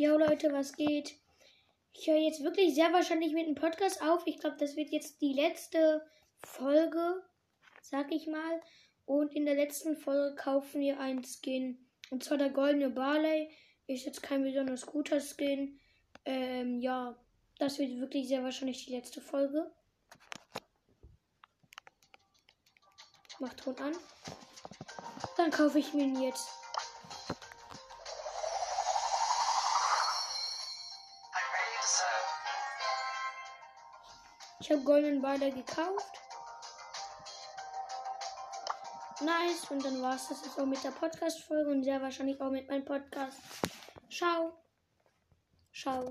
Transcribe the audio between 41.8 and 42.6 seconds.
sehr wahrscheinlich auch